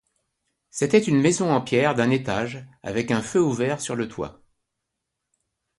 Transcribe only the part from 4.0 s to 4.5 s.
toit.